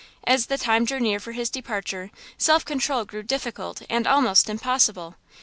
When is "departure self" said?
1.51-2.65